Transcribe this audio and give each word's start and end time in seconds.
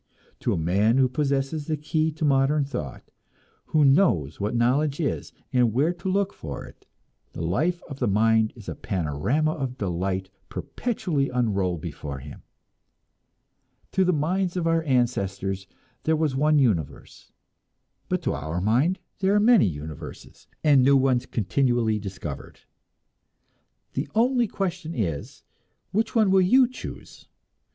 To 0.39 0.51
a 0.51 0.57
man 0.57 0.97
who 0.97 1.07
possesses 1.07 1.67
the 1.67 1.77
key 1.77 2.11
to 2.13 2.25
modern 2.25 2.65
thought, 2.65 3.11
who 3.65 3.85
knows 3.85 4.39
what 4.39 4.55
knowledge 4.55 4.99
is 4.99 5.31
and 5.53 5.73
where 5.73 5.93
to 5.93 6.09
look 6.09 6.33
for 6.33 6.65
it, 6.65 6.87
the 7.33 7.43
life 7.43 7.83
of 7.87 7.99
the 7.99 8.07
mind 8.07 8.51
is 8.55 8.67
a 8.67 8.73
panorama 8.73 9.51
of 9.51 9.77
delight 9.77 10.31
perpetually 10.49 11.29
unrolled 11.29 11.81
before 11.81 12.17
him. 12.17 12.41
To 13.91 14.03
the 14.03 14.11
minds 14.11 14.57
of 14.57 14.65
our 14.65 14.81
ancestors 14.85 15.67
there 16.01 16.15
was 16.15 16.35
one 16.35 16.57
universe; 16.57 17.31
but 18.09 18.23
to 18.23 18.33
our 18.33 18.59
minds 18.59 18.97
there 19.19 19.35
are 19.35 19.39
many 19.39 19.67
universes, 19.67 20.47
and 20.63 20.81
new 20.81 20.97
ones 20.97 21.27
continually 21.27 21.99
discovered. 21.99 22.61
The 23.93 24.09
only 24.15 24.47
question 24.47 24.95
is, 24.95 25.43
which 25.91 26.15
one 26.15 26.31
will 26.31 26.41
you 26.41 26.67
choose? 26.67 27.27